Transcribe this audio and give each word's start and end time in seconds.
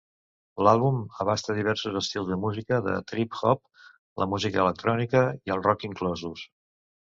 L'àlbum 0.67 0.95
abasta 1.25 1.55
diversos 1.57 1.99
estils 1.99 2.31
de 2.31 2.39
música, 2.47 2.81
el 2.95 3.05
trip-hop, 3.13 3.63
la 4.25 4.29
música 4.35 4.65
electrònica 4.67 5.25
i 5.37 5.57
el 5.59 5.65
rock 5.71 5.89
inclosos. 5.93 6.51